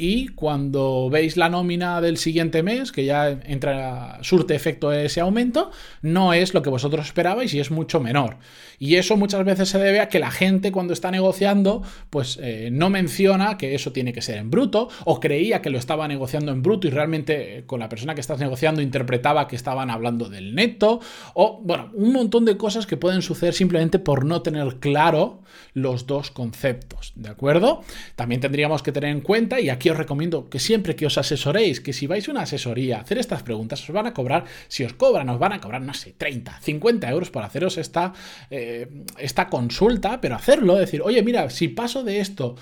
y 0.00 0.28
cuando 0.28 1.10
veis 1.10 1.36
la 1.36 1.48
nómina 1.48 2.00
del 2.00 2.18
siguiente 2.18 2.62
mes, 2.62 2.92
que 2.92 3.04
ya 3.04 3.28
entra, 3.28 4.20
surte 4.22 4.54
efecto 4.54 4.92
ese 4.92 5.20
aumento, 5.20 5.72
no 6.02 6.32
es 6.32 6.54
lo 6.54 6.62
que 6.62 6.70
vosotros 6.70 7.06
esperabais 7.06 7.52
y 7.52 7.58
es 7.58 7.72
mucho 7.72 7.98
menor. 7.98 8.36
Y 8.78 8.94
eso 8.94 9.16
muchas 9.16 9.44
veces 9.44 9.68
se 9.68 9.78
debe 9.80 9.98
a 9.98 10.08
que 10.08 10.20
la 10.20 10.30
gente 10.30 10.70
cuando 10.70 10.92
está 10.92 11.10
negociando, 11.10 11.82
pues 12.10 12.38
eh, 12.40 12.68
no 12.70 12.90
menciona 12.90 13.58
que 13.58 13.74
eso 13.74 13.90
tiene 13.90 14.12
que 14.12 14.22
ser 14.22 14.38
en 14.38 14.52
bruto, 14.52 14.88
o 15.04 15.18
creía 15.18 15.60
que 15.62 15.70
lo 15.70 15.78
estaba 15.78 16.06
negociando 16.06 16.52
en 16.52 16.62
bruto 16.62 16.86
y 16.86 16.90
realmente 16.90 17.58
eh, 17.58 17.66
con 17.66 17.80
la 17.80 17.88
persona 17.88 18.14
que 18.14 18.20
estás 18.20 18.38
negociando 18.38 18.80
interpretaba 18.80 19.48
que 19.48 19.56
estaban 19.56 19.90
hablando 19.90 20.28
del 20.28 20.54
neto, 20.54 21.00
o 21.34 21.60
bueno, 21.64 21.90
un 21.92 22.12
montón 22.12 22.44
de 22.44 22.56
cosas 22.56 22.86
que 22.86 22.96
pueden 22.96 23.20
suceder 23.20 23.52
simplemente 23.52 23.98
por 23.98 24.24
no 24.24 24.42
tener 24.42 24.76
claro 24.76 25.42
los 25.74 26.06
dos 26.06 26.30
conceptos, 26.30 27.12
¿de 27.16 27.30
acuerdo? 27.30 27.82
También 28.14 28.40
tendríamos 28.40 28.84
que 28.84 28.92
tener 28.92 29.10
en 29.10 29.22
cuenta, 29.22 29.60
y 29.60 29.70
aquí 29.70 29.87
os 29.90 29.96
recomiendo 29.96 30.48
que 30.48 30.58
siempre 30.58 30.96
que 30.96 31.06
os 31.06 31.18
asesoréis, 31.18 31.80
que 31.80 31.92
si 31.92 32.06
vais 32.06 32.28
a 32.28 32.30
una 32.30 32.42
asesoría 32.42 32.98
a 32.98 33.00
hacer 33.02 33.18
estas 33.18 33.42
preguntas, 33.42 33.82
os 33.82 33.90
van 33.90 34.06
a 34.06 34.14
cobrar, 34.14 34.44
si 34.68 34.84
os 34.84 34.92
cobran, 34.92 35.28
os 35.28 35.38
van 35.38 35.52
a 35.52 35.60
cobrar, 35.60 35.82
no 35.82 35.94
sé, 35.94 36.14
30, 36.16 36.60
50 36.60 37.08
euros 37.10 37.30
por 37.30 37.42
haceros 37.42 37.78
esta, 37.78 38.12
eh, 38.50 38.88
esta 39.18 39.48
consulta, 39.48 40.20
pero 40.20 40.34
hacerlo, 40.34 40.76
decir, 40.76 41.02
oye, 41.02 41.22
mira, 41.22 41.50
si 41.50 41.68
paso 41.68 42.04
de 42.04 42.20
esto, 42.20 42.56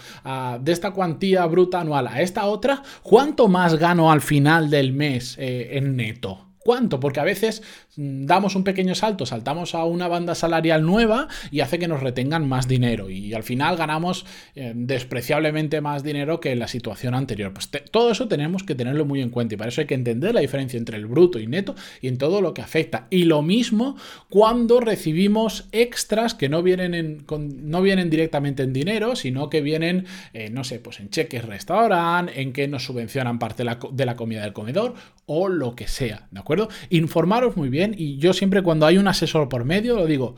de 0.61 0.73
esta 0.73 0.90
cuantía 0.90 1.47
bruta 1.47 1.80
anual 1.80 2.09
a 2.09 2.21
esta 2.21 2.47
otra, 2.47 2.83
¿cuánto 3.02 3.49
más 3.49 3.76
gano 3.76 4.11
al 4.11 4.21
final 4.21 4.71
del 4.71 4.92
mes 4.92 5.37
eh, 5.38 5.71
en 5.73 5.97
neto? 5.97 6.47
¿Cuánto? 6.59 6.99
Porque 6.99 7.21
a 7.21 7.25
veces 7.25 7.62
damos 7.97 8.55
un 8.57 8.65
pequeño 8.65 8.95
salto, 8.95 9.26
saltamos 9.26 9.75
a 9.75 9.85
una 9.85 10.09
banda 10.09 10.35
salarial 10.35 10.85
nueva 10.85 11.29
y 11.50 11.61
hace 11.61 11.79
que 11.79 11.88
nos 11.88 12.03
retengan 12.03 12.47
más 12.49 12.69
dinero 12.69 13.11
y 13.11 13.33
al 13.35 13.43
final 13.43 13.76
ganamos 13.76 14.26
eh, 14.55 14.73
despreciablemente 14.75 15.81
más 15.81 16.03
dinero 16.03 16.41
que 16.41 16.53
en 16.53 16.59
la 16.59 16.69
situación 16.69 17.15
anterior. 17.15 17.53
Pues 17.53 17.71
todo 17.91 18.11
eso 18.11 18.29
tenemos 18.29 18.62
que 18.62 18.75
tenerlo 18.75 19.05
muy 19.05 19.23
en 19.23 19.31
cuenta 19.31 19.55
y 19.55 19.57
para 19.57 19.71
eso 19.71 19.81
hay 19.81 19.87
que 19.87 19.95
entender 19.95 20.35
la 20.35 20.41
diferencia 20.41 20.79
entre 20.79 20.97
el 20.97 21.07
bruto 21.07 21.38
y 21.38 21.47
neto 21.47 21.75
y 22.00 22.09
en 22.09 22.19
todo 22.19 22.41
lo 22.41 22.55
que 22.55 22.62
afecta. 22.62 23.07
Y 23.11 23.25
lo 23.25 23.43
mismo 23.43 23.97
cuando 24.29 24.81
recibimos 24.81 25.69
extras 25.73 26.35
que 26.35 26.49
no 26.49 26.62
vienen, 26.62 26.95
en, 26.95 27.25
no 27.62 27.83
vienen 27.83 28.11
directamente 28.11 28.62
en 28.62 28.73
dinero, 28.73 29.17
sino 29.17 29.49
que 29.49 29.61
vienen, 29.61 30.07
eh, 30.35 30.50
no 30.50 30.65
sé, 30.65 30.79
pues 30.81 31.00
en 31.00 31.11
cheques 31.11 31.45
restaurante, 31.45 32.41
en 32.41 32.53
que 32.53 32.69
nos 32.69 32.85
subvencionan 32.85 33.38
parte 33.38 33.65
de 33.65 34.07
la 34.07 34.17
comida 34.17 34.43
del 34.43 34.53
comedor 34.53 34.95
o 35.26 35.49
lo 35.49 35.75
que 35.75 35.88
sea, 35.88 36.29
¿de 36.31 36.38
acuerdo? 36.38 36.69
Informaros 36.88 37.57
muy 37.57 37.69
bien 37.69 37.86
y 37.97 38.16
yo 38.19 38.33
siempre 38.33 38.62
cuando 38.62 38.87
hay 38.87 38.99
un 38.99 39.09
asesor 39.09 39.49
por 39.49 39.64
medio 39.64 39.97
lo 39.97 40.07
digo, 40.07 40.35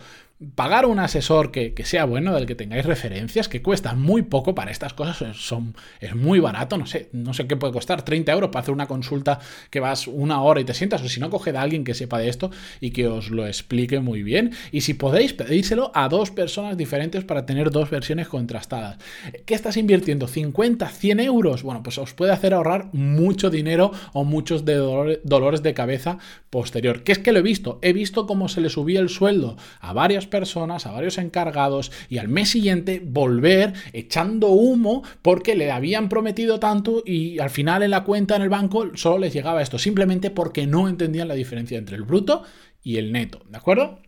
pagar 0.55 0.87
un 0.87 1.01
asesor 1.01 1.51
que, 1.51 1.75
sea 1.85 2.05
bueno, 2.05 2.33
del 2.33 2.47
que 2.47 2.55
tengáis 2.55 2.87
referencias, 2.87 3.49
que 3.49 3.61
cuesta 3.61 3.95
muy 3.95 4.23
poco 4.23 4.55
para 4.55 4.71
estas 4.71 4.95
cosas, 4.95 5.37
son, 5.37 5.75
es 6.01 6.15
muy 6.15 6.39
barato, 6.39 6.79
no 6.79 6.87
sé, 6.87 7.09
no 7.13 7.35
sé 7.35 7.49
qué 7.49 7.57
puede 7.57 7.73
costar, 7.73 8.03
30 8.03 8.33
euros 8.33 8.51
para 8.51 8.63
hacer 8.63 8.73
una 8.73 8.87
consulta 8.87 9.41
que 9.71 9.81
vas 9.81 10.07
una 10.07 10.41
hora 10.43 10.61
y 10.61 10.65
te 10.65 10.75
sientas, 10.75 11.03
o 11.03 11.09
si 11.09 11.19
no, 11.19 11.29
coged 11.29 11.57
a 11.57 11.63
alguien 11.63 11.83
que 11.83 11.95
sepa 11.95 12.19
de 12.19 12.29
esto 12.29 12.53
y 12.81 12.91
que 12.91 13.09
os 13.09 13.31
lo 13.31 13.47
explique 13.47 13.99
muy 13.99 14.23
bien. 14.23 14.53
Y 14.71 14.83
si 14.83 14.95
podéis, 14.95 15.33
pedírselo 15.33 15.91
a 15.95 16.09
dos 16.09 16.31
personas 16.31 16.77
diferentes 16.77 17.25
para 17.25 17.45
tener 17.45 17.71
dos 17.71 17.91
versiones 17.91 18.29
contrastadas. 18.29 18.99
¿Qué 19.45 19.55
estás 19.55 19.77
invirtiendo? 19.77 20.29
¿50, 20.29 20.89
100 20.89 21.21
euros? 21.21 21.65
Bueno, 21.65 21.83
pues 21.83 21.99
os 21.99 22.15
puede 22.15 22.33
hacer 22.33 22.55
ahorrar 22.55 22.91
mucho 22.93 23.51
dinero 23.51 23.91
o 24.13 24.23
muchos 24.23 24.65
de 24.65 25.19
dolores 25.25 25.65
de 25.65 25.75
cabeza 25.75 26.19
posterior. 26.51 27.03
¿Qué 27.03 27.13
es 27.13 27.19
que 27.19 27.33
lo 27.33 27.41
he 27.41 27.43
visto? 27.43 27.81
He 27.83 27.93
visto 27.93 28.27
cómo 28.29 28.49
se 28.49 28.61
le 28.61 28.71
subía 28.71 29.01
el 29.01 29.09
sueldo 29.09 29.57
a 29.81 29.93
varias 29.93 30.28
personas, 30.29 30.87
a 30.87 30.93
varios 30.93 31.19
encargados 31.19 31.93
y 32.09 32.19
al 32.19 32.29
mes 32.29 32.51
siguiente 32.51 33.03
volver 33.05 33.73
echando 33.93 34.49
humo 34.49 35.03
porque 35.23 35.55
le 35.55 35.71
habían 35.71 36.09
prometido 36.09 36.61
tanto 36.61 37.03
y 37.05 37.39
al 37.41 37.51
final 37.51 37.83
en 37.83 37.91
la 37.91 38.05
cuenta 38.05 38.37
en 38.37 38.43
el 38.43 38.49
banco 38.49 38.91
solo 38.95 39.19
les 39.19 39.33
llegaba 39.33 39.63
esto, 39.63 39.79
simplemente 39.79 40.31
porque 40.31 40.67
no 40.67 40.89
entendían 40.89 41.29
la 41.29 41.35
diferencia 41.35 41.79
entre 41.79 41.97
el 41.97 42.05
bruto 42.05 42.45
y 42.83 42.97
el 42.97 43.13
neto, 43.13 43.43
¿de 43.49 43.57
acuerdo? 43.57 44.01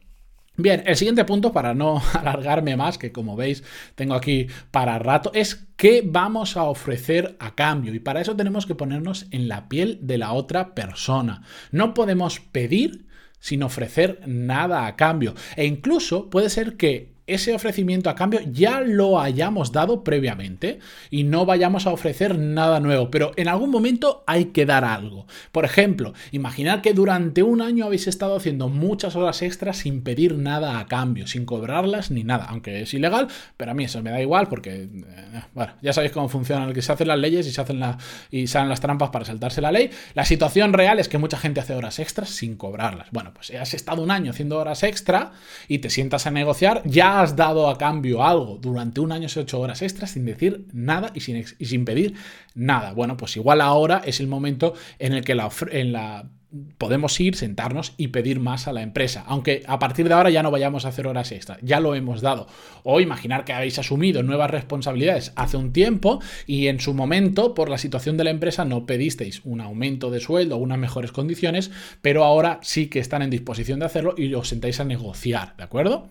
Bien, 0.56 0.82
el 0.84 0.96
siguiente 0.96 1.24
punto, 1.24 1.52
para 1.52 1.74
no 1.74 2.02
alargarme 2.12 2.76
más, 2.76 2.98
que 2.98 3.12
como 3.12 3.34
veis 3.34 3.64
tengo 3.94 4.14
aquí 4.14 4.48
para 4.70 4.98
rato, 4.98 5.30
es 5.32 5.68
qué 5.76 6.02
vamos 6.04 6.56
a 6.56 6.64
ofrecer 6.64 7.36
a 7.40 7.54
cambio. 7.54 7.94
Y 7.94 8.00
para 8.00 8.20
eso 8.20 8.36
tenemos 8.36 8.66
que 8.66 8.74
ponernos 8.74 9.26
en 9.30 9.48
la 9.48 9.68
piel 9.68 9.98
de 10.02 10.18
la 10.18 10.32
otra 10.32 10.74
persona. 10.74 11.42
No 11.72 11.94
podemos 11.94 12.40
pedir 12.40 13.06
sin 13.40 13.62
ofrecer 13.62 14.20
nada 14.26 14.86
a 14.86 14.94
cambio. 14.96 15.34
E 15.56 15.64
incluso 15.64 16.30
puede 16.30 16.50
ser 16.50 16.76
que 16.76 17.09
ese 17.34 17.54
ofrecimiento 17.54 18.10
a 18.10 18.14
cambio 18.14 18.40
ya 18.50 18.80
lo 18.80 19.20
hayamos 19.20 19.72
dado 19.72 20.04
previamente 20.04 20.78
y 21.10 21.24
no 21.24 21.46
vayamos 21.46 21.86
a 21.86 21.92
ofrecer 21.92 22.38
nada 22.38 22.80
nuevo, 22.80 23.10
pero 23.10 23.32
en 23.36 23.48
algún 23.48 23.70
momento 23.70 24.24
hay 24.26 24.46
que 24.46 24.66
dar 24.66 24.84
algo. 24.84 25.26
Por 25.52 25.64
ejemplo, 25.64 26.12
imaginar 26.32 26.82
que 26.82 26.92
durante 26.92 27.42
un 27.42 27.62
año 27.62 27.84
habéis 27.84 28.06
estado 28.06 28.36
haciendo 28.36 28.68
muchas 28.68 29.16
horas 29.16 29.42
extras 29.42 29.78
sin 29.78 30.02
pedir 30.02 30.36
nada 30.36 30.78
a 30.78 30.86
cambio, 30.86 31.26
sin 31.26 31.44
cobrarlas 31.44 32.10
ni 32.10 32.24
nada, 32.24 32.46
aunque 32.48 32.82
es 32.82 32.94
ilegal, 32.94 33.28
pero 33.56 33.70
a 33.70 33.74
mí 33.74 33.84
eso 33.84 34.02
me 34.02 34.10
da 34.10 34.20
igual 34.20 34.48
porque, 34.48 34.82
eh, 34.84 35.42
bueno, 35.54 35.72
ya 35.82 35.92
sabéis 35.92 36.12
cómo 36.12 36.28
funcionan, 36.28 36.72
que 36.72 36.82
se 36.82 36.92
hacen 36.92 37.08
las 37.08 37.18
leyes 37.18 37.46
y 37.46 37.52
se 37.52 37.60
hacen 37.60 37.80
la, 37.80 37.98
y 38.30 38.46
salen 38.46 38.68
las 38.68 38.80
trampas 38.80 39.10
para 39.10 39.24
saltarse 39.24 39.60
la 39.60 39.72
ley. 39.72 39.90
La 40.14 40.24
situación 40.24 40.72
real 40.72 40.98
es 40.98 41.08
que 41.08 41.18
mucha 41.18 41.38
gente 41.38 41.60
hace 41.60 41.74
horas 41.74 41.98
extras 41.98 42.30
sin 42.30 42.56
cobrarlas. 42.56 43.08
Bueno, 43.10 43.32
pues 43.34 43.50
has 43.50 43.74
estado 43.74 44.02
un 44.02 44.10
año 44.10 44.30
haciendo 44.30 44.58
horas 44.58 44.82
extra 44.82 45.32
y 45.68 45.78
te 45.78 45.90
sientas 45.90 46.26
a 46.26 46.30
negociar, 46.30 46.82
ya 46.84 47.19
has 47.20 47.36
dado 47.36 47.68
a 47.68 47.78
cambio 47.78 48.24
algo 48.24 48.58
durante 48.60 49.00
un 49.00 49.12
año, 49.12 49.28
ocho 49.36 49.60
horas 49.60 49.82
extras 49.82 50.10
sin 50.10 50.24
decir 50.24 50.66
nada 50.72 51.10
y 51.14 51.20
sin, 51.20 51.44
y 51.58 51.64
sin 51.66 51.84
pedir 51.84 52.14
nada. 52.54 52.92
Bueno, 52.92 53.16
pues 53.16 53.36
igual 53.36 53.60
ahora 53.60 54.02
es 54.04 54.20
el 54.20 54.26
momento 54.26 54.74
en 54.98 55.12
el 55.12 55.24
que 55.24 55.34
la, 55.34 55.50
en 55.70 55.92
la 55.92 56.30
podemos 56.78 57.18
ir, 57.20 57.36
sentarnos 57.36 57.94
y 57.96 58.08
pedir 58.08 58.40
más 58.40 58.66
a 58.66 58.72
la 58.72 58.82
empresa. 58.82 59.24
Aunque 59.26 59.62
a 59.66 59.78
partir 59.78 60.08
de 60.08 60.14
ahora 60.14 60.30
ya 60.30 60.42
no 60.42 60.50
vayamos 60.50 60.84
a 60.84 60.88
hacer 60.88 61.06
horas 61.06 61.30
extras, 61.32 61.58
ya 61.62 61.78
lo 61.80 61.94
hemos 61.94 62.20
dado. 62.20 62.48
O 62.82 63.00
imaginar 63.00 63.44
que 63.44 63.52
habéis 63.52 63.78
asumido 63.78 64.22
nuevas 64.22 64.50
responsabilidades 64.50 65.32
hace 65.36 65.56
un 65.56 65.72
tiempo 65.72 66.20
y 66.46 66.66
en 66.66 66.80
su 66.80 66.92
momento, 66.92 67.54
por 67.54 67.68
la 67.68 67.78
situación 67.78 68.16
de 68.16 68.24
la 68.24 68.30
empresa, 68.30 68.64
no 68.64 68.84
pedisteis 68.86 69.42
un 69.44 69.60
aumento 69.60 70.10
de 70.10 70.20
sueldo 70.20 70.56
o 70.56 70.58
unas 70.58 70.78
mejores 70.78 71.12
condiciones, 71.12 71.70
pero 72.02 72.24
ahora 72.24 72.58
sí 72.62 72.88
que 72.88 72.98
están 72.98 73.22
en 73.22 73.30
disposición 73.30 73.78
de 73.78 73.86
hacerlo 73.86 74.14
y 74.16 74.32
os 74.34 74.48
sentáis 74.48 74.80
a 74.80 74.84
negociar, 74.84 75.56
¿de 75.56 75.64
acuerdo? 75.64 76.08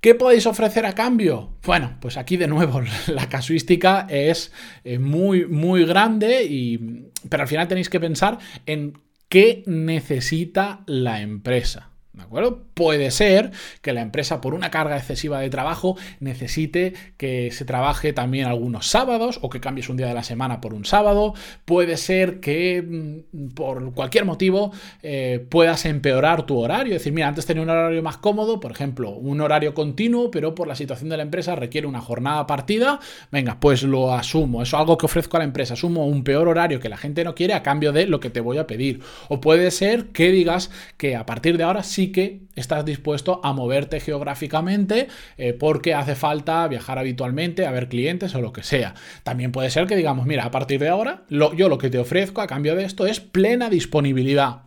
¿Qué 0.00 0.14
podéis 0.14 0.46
ofrecer 0.46 0.86
a 0.86 0.94
cambio? 0.94 1.56
Bueno, 1.64 1.96
pues 2.00 2.16
aquí 2.16 2.36
de 2.36 2.46
nuevo 2.46 2.80
la 3.08 3.28
casuística 3.28 4.06
es 4.08 4.52
eh, 4.84 4.98
muy, 4.98 5.46
muy 5.46 5.84
grande, 5.84 6.44
y, 6.44 7.10
pero 7.28 7.42
al 7.42 7.48
final 7.48 7.66
tenéis 7.66 7.90
que 7.90 7.98
pensar 7.98 8.38
en 8.66 9.00
qué 9.28 9.64
necesita 9.66 10.84
la 10.86 11.20
empresa. 11.20 11.87
¿De 12.18 12.24
acuerdo? 12.24 12.64
Puede 12.74 13.12
ser 13.12 13.52
que 13.80 13.92
la 13.92 14.00
empresa, 14.00 14.40
por 14.40 14.52
una 14.52 14.70
carga 14.70 14.96
excesiva 14.96 15.38
de 15.40 15.50
trabajo, 15.50 15.96
necesite 16.18 16.94
que 17.16 17.50
se 17.52 17.64
trabaje 17.64 18.12
también 18.12 18.46
algunos 18.46 18.88
sábados 18.88 19.38
o 19.40 19.48
que 19.48 19.60
cambies 19.60 19.88
un 19.88 19.96
día 19.96 20.08
de 20.08 20.14
la 20.14 20.24
semana 20.24 20.60
por 20.60 20.74
un 20.74 20.84
sábado. 20.84 21.34
Puede 21.64 21.96
ser 21.96 22.40
que 22.40 22.82
mm, 22.82 23.54
por 23.54 23.94
cualquier 23.94 24.24
motivo 24.24 24.72
eh, 25.02 25.46
puedas 25.48 25.84
empeorar 25.84 26.44
tu 26.44 26.58
horario. 26.58 26.96
Es 26.96 27.02
decir, 27.02 27.12
mira, 27.12 27.28
antes 27.28 27.46
tenía 27.46 27.62
un 27.62 27.70
horario 27.70 28.02
más 28.02 28.16
cómodo, 28.16 28.58
por 28.58 28.72
ejemplo, 28.72 29.10
un 29.10 29.40
horario 29.40 29.72
continuo, 29.72 30.30
pero 30.30 30.56
por 30.56 30.66
la 30.66 30.74
situación 30.74 31.10
de 31.10 31.18
la 31.18 31.22
empresa 31.22 31.54
requiere 31.54 31.86
una 31.86 32.00
jornada 32.00 32.48
partida. 32.48 32.98
Venga, 33.30 33.60
pues 33.60 33.84
lo 33.84 34.12
asumo. 34.12 34.62
Eso 34.62 34.76
es 34.76 34.80
algo 34.80 34.98
que 34.98 35.06
ofrezco 35.06 35.36
a 35.36 35.40
la 35.40 35.44
empresa. 35.44 35.74
Asumo 35.74 36.06
un 36.06 36.24
peor 36.24 36.48
horario 36.48 36.80
que 36.80 36.88
la 36.88 36.96
gente 36.96 37.22
no 37.22 37.36
quiere 37.36 37.54
a 37.54 37.62
cambio 37.62 37.92
de 37.92 38.06
lo 38.06 38.18
que 38.18 38.30
te 38.30 38.40
voy 38.40 38.58
a 38.58 38.66
pedir. 38.66 39.02
O 39.28 39.40
puede 39.40 39.70
ser 39.70 40.06
que 40.06 40.32
digas 40.32 40.70
que 40.96 41.14
a 41.14 41.24
partir 41.24 41.56
de 41.56 41.62
ahora 41.62 41.84
sí 41.84 42.07
que 42.12 42.42
estás 42.54 42.84
dispuesto 42.84 43.40
a 43.44 43.52
moverte 43.52 44.00
geográficamente 44.00 45.08
eh, 45.36 45.52
porque 45.52 45.94
hace 45.94 46.14
falta 46.14 46.66
viajar 46.68 46.98
habitualmente, 46.98 47.66
a 47.66 47.70
ver 47.70 47.88
clientes 47.88 48.34
o 48.34 48.40
lo 48.40 48.52
que 48.52 48.62
sea. 48.62 48.94
También 49.22 49.52
puede 49.52 49.70
ser 49.70 49.86
que 49.86 49.96
digamos, 49.96 50.26
mira, 50.26 50.44
a 50.44 50.50
partir 50.50 50.80
de 50.80 50.88
ahora, 50.88 51.24
yo 51.28 51.68
lo 51.68 51.78
que 51.78 51.90
te 51.90 51.98
ofrezco 51.98 52.40
a 52.40 52.46
cambio 52.46 52.74
de 52.74 52.84
esto 52.84 53.06
es 53.06 53.20
plena 53.20 53.70
disponibilidad. 53.70 54.62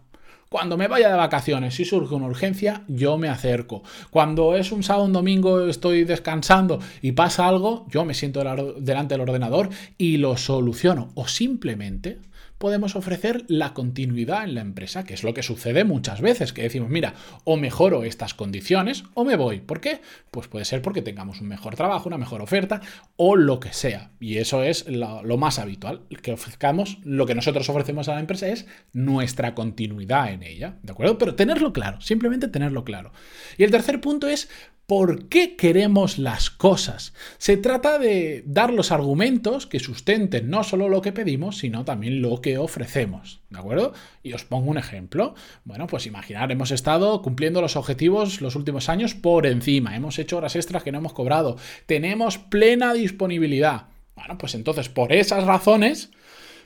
Cuando 0.51 0.75
me 0.75 0.89
vaya 0.89 1.07
de 1.09 1.15
vacaciones, 1.15 1.75
si 1.75 1.85
surge 1.85 2.13
una 2.13 2.25
urgencia, 2.25 2.83
yo 2.89 3.17
me 3.17 3.29
acerco. 3.29 3.83
Cuando 4.09 4.57
es 4.57 4.73
un 4.73 4.83
sábado, 4.83 5.05
un 5.05 5.13
domingo, 5.13 5.65
estoy 5.65 6.03
descansando 6.03 6.79
y 7.01 7.13
pasa 7.13 7.47
algo, 7.47 7.85
yo 7.89 8.03
me 8.03 8.13
siento 8.13 8.43
delante 8.77 9.13
del 9.13 9.21
ordenador 9.21 9.69
y 9.97 10.17
lo 10.17 10.35
soluciono. 10.35 11.13
O 11.15 11.29
simplemente 11.29 12.19
podemos 12.61 12.95
ofrecer 12.95 13.43
la 13.47 13.73
continuidad 13.73 14.43
en 14.43 14.53
la 14.53 14.61
empresa, 14.61 15.03
que 15.03 15.15
es 15.15 15.23
lo 15.23 15.33
que 15.33 15.41
sucede 15.41 15.83
muchas 15.83 16.21
veces, 16.21 16.53
que 16.53 16.61
decimos, 16.61 16.91
mira, 16.91 17.15
o 17.43 17.57
mejoro 17.57 18.03
estas 18.03 18.35
condiciones 18.35 19.03
o 19.15 19.25
me 19.25 19.35
voy. 19.35 19.59
¿Por 19.59 19.81
qué? 19.81 19.99
Pues 20.29 20.47
puede 20.47 20.63
ser 20.63 20.83
porque 20.83 21.01
tengamos 21.01 21.41
un 21.41 21.47
mejor 21.47 21.75
trabajo, 21.75 22.07
una 22.07 22.19
mejor 22.19 22.39
oferta 22.39 22.79
o 23.15 23.35
lo 23.35 23.59
que 23.59 23.73
sea. 23.73 24.11
Y 24.19 24.37
eso 24.37 24.63
es 24.63 24.87
lo, 24.87 25.37
más 25.37 25.57
habitual, 25.57 26.03
que 26.21 26.33
ofrezcamos, 26.33 26.99
lo 27.03 27.25
que 27.25 27.33
nosotros 27.33 27.67
ofrecemos 27.67 28.07
a 28.09 28.13
la 28.13 28.19
empresa 28.19 28.47
es 28.47 28.67
nuestra 28.93 29.55
continuidad 29.55 30.31
en 30.31 30.43
ella, 30.43 30.77
¿de 30.83 30.91
acuerdo? 30.91 31.17
Pero 31.17 31.33
tenerlo 31.33 31.73
claro, 31.73 31.99
simplemente 31.99 32.47
tenerlo 32.47 32.83
claro. 32.83 33.11
Y 33.57 33.63
el 33.63 33.71
tercer 33.71 33.99
punto 34.01 34.27
es 34.27 34.49
por 34.91 35.29
qué 35.29 35.55
queremos 35.55 36.17
las 36.17 36.49
cosas. 36.49 37.13
Se 37.37 37.55
trata 37.55 37.97
de 37.97 38.43
dar 38.45 38.73
los 38.73 38.91
argumentos 38.91 39.65
que 39.65 39.79
sustenten 39.79 40.49
no 40.49 40.65
solo 40.65 40.89
lo 40.89 41.01
que 41.01 41.13
pedimos, 41.13 41.59
sino 41.59 41.85
también 41.85 42.21
lo 42.21 42.41
que 42.41 42.57
ofrecemos. 42.57 43.39
¿De 43.49 43.57
acuerdo? 43.57 43.93
Y 44.21 44.33
os 44.33 44.43
pongo 44.43 44.69
un 44.69 44.77
ejemplo. 44.77 45.33
Bueno, 45.63 45.87
pues 45.87 46.07
imaginar, 46.07 46.51
hemos 46.51 46.71
estado 46.71 47.21
cumpliendo 47.21 47.61
los 47.61 47.77
objetivos 47.77 48.41
los 48.41 48.57
últimos 48.57 48.89
años 48.89 49.15
por 49.15 49.45
encima. 49.45 49.95
Hemos 49.95 50.19
hecho 50.19 50.35
horas 50.35 50.57
extras 50.57 50.83
que 50.83 50.91
no 50.91 50.97
hemos 50.97 51.13
cobrado. 51.13 51.55
Tenemos 51.85 52.37
plena 52.37 52.93
disponibilidad. 52.93 53.85
Bueno, 54.13 54.37
pues 54.37 54.55
entonces 54.55 54.89
por 54.89 55.13
esas 55.13 55.45
razones 55.45 56.11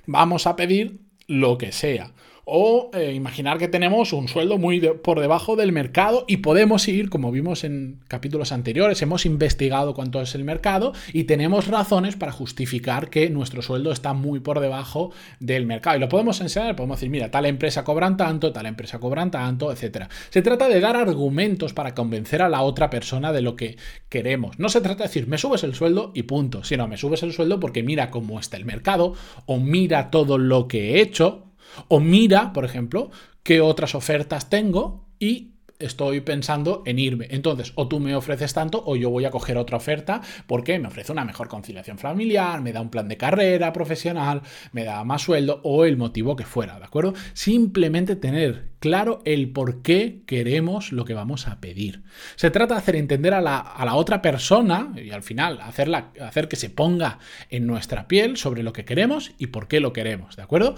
vamos 0.07 0.47
a 0.47 0.55
pedir 0.55 0.97
lo 1.27 1.59
que 1.59 1.71
sea. 1.71 2.11
O 2.45 2.91
eh, 2.93 3.13
imaginar 3.13 3.57
que 3.57 3.67
tenemos 3.67 4.13
un 4.13 4.27
sueldo 4.27 4.57
muy 4.57 4.79
por 4.79 5.19
debajo 5.19 5.55
del 5.55 5.71
mercado 5.71 6.25
y 6.27 6.37
podemos 6.37 6.87
ir, 6.87 7.09
como 7.09 7.31
vimos 7.31 7.63
en 7.63 7.99
capítulos 8.07 8.51
anteriores, 8.51 9.01
hemos 9.01 9.25
investigado 9.25 9.95
cuánto 9.95 10.21
es 10.21 10.35
el 10.35 10.43
mercado 10.43 10.93
y 11.11 11.23
tenemos 11.23 11.67
razones 11.67 12.15
para 12.15 12.31
justificar 12.31 13.09
que 13.09 13.29
nuestro 13.31 13.63
sueldo 13.63 13.91
está 13.91 14.13
muy 14.13 14.39
por 14.39 14.59
debajo 14.59 15.11
del 15.39 15.65
mercado. 15.65 15.97
Y 15.97 15.99
lo 15.99 16.09
podemos 16.09 16.39
enseñar, 16.39 16.75
podemos 16.75 16.97
decir, 16.97 17.09
mira, 17.09 17.31
tal 17.31 17.47
empresa 17.47 17.83
cobran 17.83 18.15
tanto, 18.15 18.53
tal 18.53 18.67
empresa 18.67 18.99
cobran 18.99 19.31
tanto, 19.31 19.71
etc. 19.71 20.05
Se 20.29 20.43
trata 20.43 20.69
de 20.69 20.79
dar 20.79 20.95
argumentos 20.95 21.73
para 21.73 21.95
convencer 21.95 22.43
a 22.43 22.49
la 22.49 22.61
otra 22.61 22.91
persona 22.91 23.33
de 23.33 23.41
lo 23.41 23.55
que 23.55 23.77
queremos. 24.07 24.59
No 24.59 24.69
se 24.69 24.81
trata 24.81 25.03
de 25.03 25.07
decir, 25.07 25.27
me 25.27 25.39
subes 25.39 25.63
el 25.63 25.73
sueldo 25.73 26.11
y 26.13 26.23
punto, 26.23 26.63
sino 26.63 26.87
me 26.87 26.97
subes 26.97 27.23
el 27.23 27.33
sueldo 27.33 27.59
porque 27.59 27.81
mira 27.81 28.11
cómo 28.11 28.39
está 28.39 28.57
el 28.57 28.65
mercado 28.65 29.13
o 29.47 29.59
mira 29.59 30.11
todo 30.11 30.37
lo 30.37 30.67
que 30.67 30.95
he 30.95 31.01
hecho 31.01 31.44
o 31.87 31.99
mira, 31.99 32.53
por 32.53 32.65
ejemplo, 32.65 33.11
qué 33.43 33.61
otras 33.61 33.95
ofertas 33.95 34.49
tengo 34.49 35.05
y 35.19 35.55
estoy 35.79 36.21
pensando 36.21 36.83
en 36.85 36.99
irme. 36.99 37.27
Entonces, 37.31 37.73
o 37.75 37.87
tú 37.87 37.99
me 37.99 38.15
ofreces 38.15 38.53
tanto 38.53 38.83
o 38.85 38.95
yo 38.95 39.09
voy 39.09 39.25
a 39.25 39.31
coger 39.31 39.57
otra 39.57 39.77
oferta 39.77 40.21
porque 40.47 40.79
me 40.79 40.87
ofrece 40.87 41.11
una 41.11 41.25
mejor 41.25 41.47
conciliación 41.47 41.97
familiar, 41.97 42.61
me 42.61 42.71
da 42.71 42.81
un 42.81 42.89
plan 42.89 43.07
de 43.07 43.17
carrera 43.17 43.73
profesional, 43.73 44.41
me 44.71 44.83
da 44.83 45.03
más 45.03 45.23
sueldo 45.23 45.59
o 45.63 45.85
el 45.85 45.97
motivo 45.97 46.35
que 46.35 46.45
fuera, 46.45 46.79
¿de 46.79 46.85
acuerdo? 46.85 47.13
Simplemente 47.33 48.15
tener 48.15 48.69
claro 48.79 49.21
el 49.25 49.49
por 49.51 49.81
qué 49.81 50.23
queremos 50.25 50.91
lo 50.91 51.05
que 51.05 51.13
vamos 51.13 51.47
a 51.47 51.59
pedir. 51.59 52.03
Se 52.35 52.51
trata 52.51 52.75
de 52.75 52.79
hacer 52.79 52.95
entender 52.95 53.33
a 53.33 53.41
la, 53.41 53.57
a 53.57 53.85
la 53.85 53.95
otra 53.95 54.21
persona 54.21 54.93
y 54.95 55.11
al 55.11 55.23
final 55.23 55.59
hacerla, 55.61 56.11
hacer 56.21 56.47
que 56.47 56.55
se 56.55 56.69
ponga 56.69 57.19
en 57.49 57.67
nuestra 57.67 58.07
piel 58.07 58.37
sobre 58.37 58.63
lo 58.63 58.73
que 58.73 58.85
queremos 58.85 59.31
y 59.37 59.47
por 59.47 59.67
qué 59.67 59.79
lo 59.79 59.91
queremos, 59.91 60.35
¿de 60.35 60.43
acuerdo? 60.43 60.75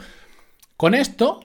Con 0.77 0.93
esto 0.93 1.39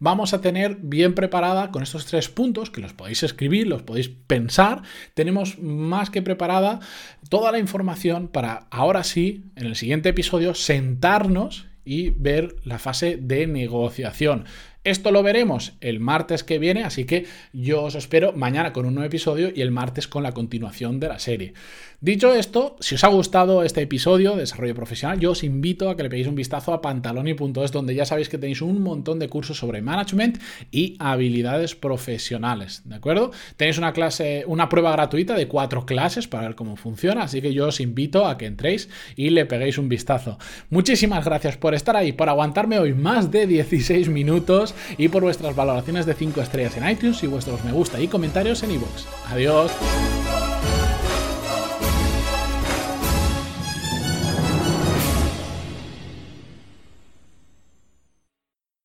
vamos 0.00 0.34
a 0.34 0.40
tener 0.40 0.78
bien 0.80 1.14
preparada 1.14 1.70
con 1.70 1.84
estos 1.84 2.06
tres 2.06 2.28
puntos, 2.28 2.70
que 2.70 2.80
los 2.80 2.92
podéis 2.92 3.22
escribir, 3.22 3.68
los 3.68 3.84
podéis 3.84 4.08
pensar, 4.08 4.82
tenemos 5.14 5.60
más 5.60 6.10
que 6.10 6.22
preparada 6.22 6.80
toda 7.28 7.52
la 7.52 7.60
información 7.60 8.26
para 8.26 8.66
ahora 8.72 9.04
sí, 9.04 9.44
en 9.54 9.66
el 9.66 9.76
siguiente 9.76 10.08
episodio, 10.08 10.54
sentarnos 10.56 11.66
y 11.84 12.10
ver 12.10 12.56
la 12.64 12.80
fase 12.80 13.16
de 13.16 13.46
negociación. 13.46 14.44
Esto 14.84 15.10
lo 15.10 15.22
veremos 15.22 15.72
el 15.80 15.98
martes 15.98 16.44
que 16.44 16.58
viene, 16.58 16.84
así 16.84 17.06
que 17.06 17.24
yo 17.54 17.84
os 17.84 17.94
espero 17.94 18.34
mañana 18.34 18.74
con 18.74 18.84
un 18.84 18.92
nuevo 18.92 19.06
episodio 19.06 19.50
y 19.54 19.62
el 19.62 19.70
martes 19.70 20.06
con 20.06 20.22
la 20.22 20.32
continuación 20.32 21.00
de 21.00 21.08
la 21.08 21.18
serie. 21.18 21.54
Dicho 22.02 22.34
esto, 22.34 22.76
si 22.80 22.96
os 22.96 23.04
ha 23.04 23.08
gustado 23.08 23.62
este 23.62 23.80
episodio 23.80 24.32
de 24.32 24.40
desarrollo 24.40 24.74
profesional, 24.74 25.18
yo 25.18 25.30
os 25.30 25.42
invito 25.42 25.88
a 25.88 25.96
que 25.96 26.02
le 26.02 26.10
peguéis 26.10 26.28
un 26.28 26.34
vistazo 26.34 26.74
a 26.74 26.82
pantaloni.es, 26.82 27.72
donde 27.72 27.94
ya 27.94 28.04
sabéis 28.04 28.28
que 28.28 28.36
tenéis 28.36 28.60
un 28.60 28.82
montón 28.82 29.18
de 29.18 29.30
cursos 29.30 29.56
sobre 29.56 29.80
management 29.80 30.38
y 30.70 30.96
habilidades 30.98 31.74
profesionales, 31.74 32.82
¿de 32.84 32.96
acuerdo? 32.96 33.30
Tenéis 33.56 33.78
una 33.78 33.94
clase, 33.94 34.44
una 34.46 34.68
prueba 34.68 34.92
gratuita 34.92 35.34
de 35.34 35.48
cuatro 35.48 35.86
clases 35.86 36.28
para 36.28 36.48
ver 36.48 36.56
cómo 36.56 36.76
funciona, 36.76 37.22
así 37.22 37.40
que 37.40 37.54
yo 37.54 37.68
os 37.68 37.80
invito 37.80 38.26
a 38.26 38.36
que 38.36 38.44
entréis 38.44 38.90
y 39.16 39.30
le 39.30 39.46
peguéis 39.46 39.78
un 39.78 39.88
vistazo. 39.88 40.38
Muchísimas 40.68 41.24
gracias 41.24 41.56
por 41.56 41.72
estar 41.72 41.96
ahí, 41.96 42.12
por 42.12 42.28
aguantarme 42.28 42.78
hoy 42.78 42.92
más 42.92 43.30
de 43.30 43.46
16 43.46 44.10
minutos 44.10 44.73
y 44.96 45.08
por 45.08 45.22
vuestras 45.22 45.54
valoraciones 45.54 46.06
de 46.06 46.14
5 46.14 46.40
estrellas 46.40 46.76
en 46.76 46.88
iTunes 46.88 47.22
y 47.22 47.26
vuestros 47.26 47.64
me 47.64 47.72
gusta 47.72 48.00
y 48.00 48.08
comentarios 48.08 48.62
en 48.62 48.72
iVoox. 48.72 49.06
Adiós. 49.30 49.72